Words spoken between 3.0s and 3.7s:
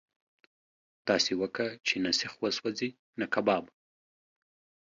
نه کباب.